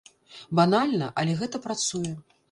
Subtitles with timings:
[0.59, 2.15] Банальна, але гэта працуе.